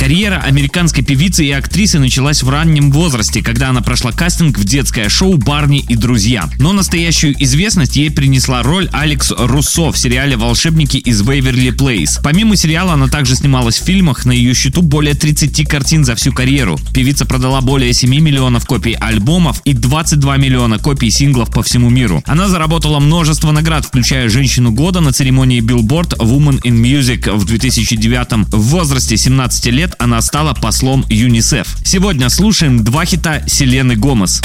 Карьера 0.00 0.36
американской 0.36 1.04
певицы 1.04 1.44
и 1.44 1.50
актрисы 1.50 1.98
началась 1.98 2.42
в 2.42 2.48
раннем 2.48 2.90
возрасте, 2.90 3.42
когда 3.42 3.68
она 3.68 3.82
прошла 3.82 4.12
кастинг 4.12 4.58
в 4.58 4.64
детское 4.64 5.10
шоу 5.10 5.36
«Барни 5.36 5.80
и 5.80 5.94
друзья». 5.94 6.48
Но 6.58 6.72
настоящую 6.72 7.34
известность 7.42 7.96
ей 7.96 8.10
принесла 8.10 8.62
роль 8.62 8.88
Алекс 8.92 9.30
Руссо 9.30 9.92
в 9.92 9.98
сериале 9.98 10.38
«Волшебники 10.38 10.96
из 10.96 11.20
Вейверли 11.20 11.68
Плейс». 11.68 12.18
Помимо 12.24 12.56
сериала, 12.56 12.94
она 12.94 13.08
также 13.08 13.36
снималась 13.36 13.78
в 13.78 13.84
фильмах, 13.84 14.24
на 14.24 14.32
ее 14.32 14.54
счету 14.54 14.80
более 14.80 15.12
30 15.12 15.68
картин 15.68 16.06
за 16.06 16.14
всю 16.14 16.32
карьеру. 16.32 16.78
Певица 16.94 17.26
продала 17.26 17.60
более 17.60 17.92
7 17.92 18.08
миллионов 18.08 18.64
копий 18.64 18.94
альбомов 18.94 19.60
и 19.66 19.74
22 19.74 20.38
миллиона 20.38 20.78
копий 20.78 21.10
синглов 21.10 21.50
по 21.50 21.62
всему 21.62 21.90
миру. 21.90 22.22
Она 22.24 22.48
заработала 22.48 23.00
множество 23.00 23.52
наград, 23.52 23.84
включая 23.84 24.30
«Женщину 24.30 24.72
года» 24.72 25.00
на 25.00 25.12
церемонии 25.12 25.60
Billboard 25.60 26.16
Woman 26.20 26.62
in 26.62 26.80
Music 26.80 27.30
в 27.30 27.44
2009 27.44 28.48
в 28.50 28.60
возрасте 28.62 29.18
17 29.18 29.66
лет 29.66 29.89
лет 29.90 29.94
она 29.98 30.20
стала 30.22 30.54
послом 30.54 31.04
ЮНИСЕФ. 31.08 31.66
Сегодня 31.84 32.28
слушаем 32.28 32.84
два 32.84 33.04
хита 33.04 33.42
Селены 33.46 33.96
Гомес. 33.96 34.42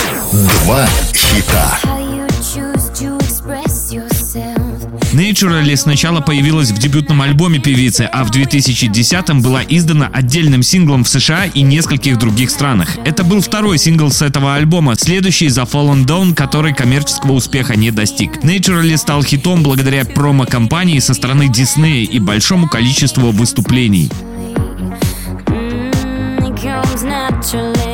Два 0.64 0.88
хита. 1.14 1.80
Naturally 5.14 5.76
сначала 5.78 6.20
появилась 6.20 6.72
в 6.72 6.78
дебютном 6.78 7.22
альбоме 7.22 7.60
певицы, 7.60 8.02
а 8.12 8.24
в 8.24 8.32
2010-м 8.32 9.42
была 9.42 9.62
издана 9.68 10.10
отдельным 10.12 10.64
синглом 10.64 11.04
в 11.04 11.10
США 11.10 11.46
и 11.46 11.62
нескольких 11.62 12.18
других 12.18 12.50
странах. 12.50 12.98
Это 13.06 13.24
был 13.24 13.42
второй 13.42 13.78
сингл 13.78 14.12
с 14.12 14.22
этого 14.22 14.56
альбома, 14.56 14.96
следующий 14.96 15.50
за 15.50 15.62
Fallen 15.62 16.06
Down, 16.06 16.34
который 16.34 16.74
коммерческого 16.74 17.34
успеха 17.34 17.76
не 17.76 17.92
достиг. 17.92 18.44
Naturally 18.44 18.98
стал 18.98 19.24
хитом 19.24 19.64
благодаря 19.64 20.04
промо-компании 20.06 21.00
со 21.00 21.14
стороны 21.14 21.44
Disney 21.44 22.04
и 22.04 22.20
большому 22.20 22.68
количеству 22.68 23.32
выступлений. 23.32 24.10
Naturally 27.46 27.85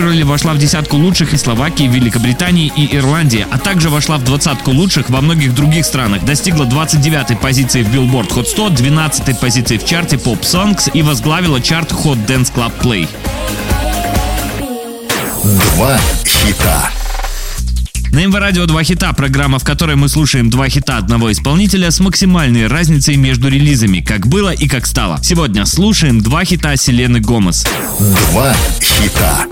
вошла 0.00 0.54
в 0.54 0.58
десятку 0.58 0.96
лучших 0.96 1.34
и 1.34 1.36
Словакии, 1.36 1.86
Великобритании 1.86 2.72
и 2.74 2.96
Ирландии, 2.96 3.46
а 3.50 3.58
также 3.58 3.90
вошла 3.90 4.16
в 4.16 4.24
двадцатку 4.24 4.70
лучших 4.70 5.10
во 5.10 5.20
многих 5.20 5.54
других 5.54 5.84
странах, 5.84 6.24
достигла 6.24 6.64
29-й 6.64 7.36
позиции 7.36 7.82
в 7.82 7.94
Billboard 7.94 8.30
Hot 8.30 8.46
100, 8.46 8.68
12-й 8.68 9.34
позиции 9.34 9.76
в 9.76 9.84
чарте 9.84 10.16
Pop 10.16 10.40
Songs 10.40 10.90
и 10.94 11.02
возглавила 11.02 11.60
чарт 11.60 11.92
Hot 11.92 12.26
Dance 12.26 12.52
Club 12.54 12.72
Play. 12.80 13.08
Два 15.74 15.98
хита. 16.24 16.90
На 18.12 18.24
МВ 18.24 18.34
Радио 18.34 18.64
два 18.66 18.82
хита, 18.84 19.12
программа, 19.12 19.58
в 19.58 19.64
которой 19.64 19.96
мы 19.96 20.08
слушаем 20.08 20.48
два 20.48 20.68
хита 20.68 20.96
одного 20.96 21.30
исполнителя 21.32 21.90
с 21.90 22.00
максимальной 22.00 22.66
разницей 22.66 23.16
между 23.16 23.48
релизами, 23.48 24.00
как 24.00 24.26
было 24.26 24.54
и 24.54 24.68
как 24.68 24.86
стало. 24.86 25.18
Сегодня 25.22 25.66
слушаем 25.66 26.20
два 26.20 26.44
хита 26.44 26.76
Селены 26.76 27.20
Гомес. 27.20 27.66
Два 27.98 28.54
хита. 28.80 29.46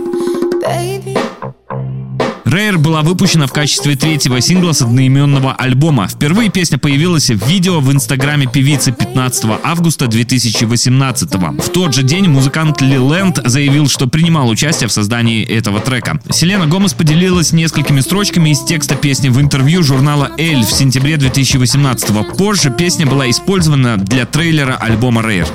Rare 2.51 2.79
была 2.79 3.03
выпущена 3.03 3.47
в 3.47 3.53
качестве 3.53 3.95
третьего 3.95 4.41
сингла 4.41 4.73
с 4.73 4.83
одноименного 4.83 5.53
альбома. 5.53 6.09
Впервые 6.09 6.51
песня 6.51 6.79
появилась 6.79 7.31
в 7.31 7.47
видео 7.47 7.79
в 7.79 7.93
инстаграме 7.93 8.47
певицы 8.47 8.91
15 8.91 9.45
августа 9.63 10.09
2018 10.09 11.35
В 11.35 11.69
тот 11.69 11.95
же 11.95 12.03
день 12.03 12.29
музыкант 12.29 12.81
Лиленд 12.81 13.41
заявил, 13.45 13.89
что 13.89 14.09
принимал 14.09 14.49
участие 14.49 14.89
в 14.89 14.93
создании 14.93 15.45
этого 15.45 15.79
трека. 15.79 16.21
Селена 16.31 16.67
Гомес 16.67 16.93
поделилась 16.93 17.53
несколькими 17.53 18.01
строчками 18.01 18.51
из 18.51 18.65
текста 18.65 18.97
песни 18.97 19.29
в 19.29 19.41
интервью 19.41 19.85
журнала 19.85 20.33
«Эль» 20.37 20.65
в 20.65 20.73
сентябре 20.73 21.17
2018 21.19 22.37
Позже 22.37 22.71
песня 22.71 23.07
была 23.07 23.31
использована 23.31 23.97
для 23.97 24.27
трейлера 24.27 24.75
альбома 24.75 25.23
Rare. 25.23 25.47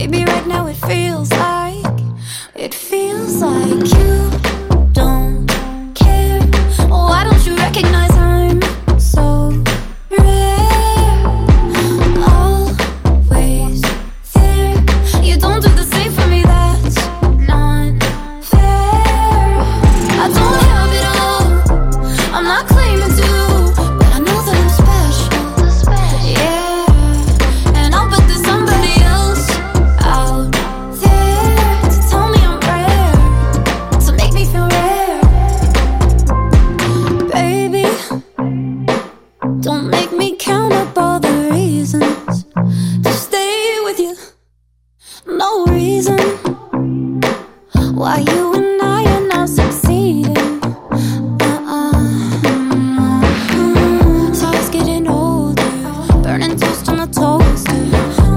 Baby, 0.00 0.24
right 0.24 0.46
now 0.46 0.66
it 0.66 0.76
feels 0.76 1.19
reason 45.80 46.18
why 48.00 48.18
you 48.30 48.52
and 48.58 48.82
I 48.82 49.00
are 49.14 49.26
not 49.34 49.48
succeeding. 49.48 50.36
Uh-uh. 51.48 51.92
Mm-hmm. 53.56 54.34
So 54.34 54.44
I 54.48 54.70
getting 54.70 55.06
older, 55.08 55.70
burning 56.22 56.56
toast 56.62 56.86
on 56.90 56.96
the 57.02 57.08
toaster. 57.20 57.82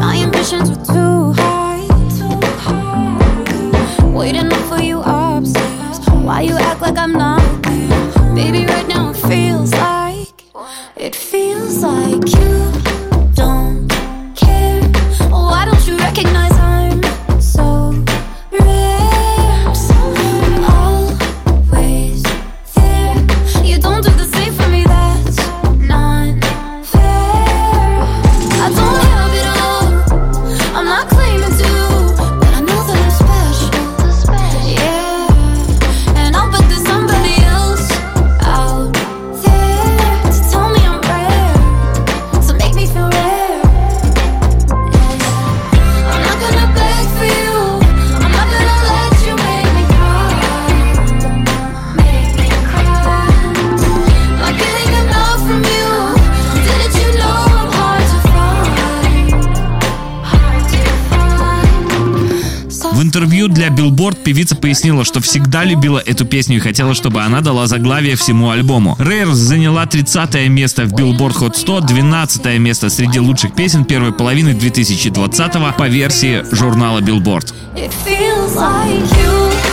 My 0.06 0.16
ambitions 0.26 0.70
were 0.72 0.86
too 0.96 1.34
high. 1.42 1.84
Waiting 4.18 4.50
up 4.56 4.64
for 4.70 4.82
you 4.82 4.98
upstairs. 5.02 5.98
Why 6.28 6.42
you 6.50 6.56
act 6.70 6.80
like 6.82 6.98
I'm 6.98 7.12
not? 7.12 7.43
Интервью 63.02 63.48
для 63.48 63.70
Billboard 63.70 64.24
певица 64.24 64.56
пояснила, 64.56 65.04
что 65.04 65.22
всегда 65.22 65.64
любила 65.64 66.00
эту 66.00 66.26
песню 66.26 66.58
и 66.58 66.60
хотела, 66.60 66.94
чтобы 66.94 67.22
она 67.22 67.42
дала 67.42 67.68
заглавие 67.68 68.16
всему 68.16 68.50
альбому. 68.50 68.96
Рейр 69.00 69.32
заняла 69.34 69.86
30 69.86 70.48
место 70.50 70.86
в 70.86 70.94
Billboard 70.94 71.34
Hot 71.40 71.56
100, 71.56 71.82
12 71.82 72.60
место 72.60 72.90
среди 72.90 73.20
лучших 73.20 73.56
песен 73.56 73.86
первой 73.86 74.12
половины 74.12 74.54
2020 74.54 75.54
по 75.78 75.88
версии 75.88 76.44
журнала 76.52 77.00
Billboard. 77.00 77.54
It 77.76 77.92
feels 78.06 78.56
like 78.56 79.02
you 79.18 79.73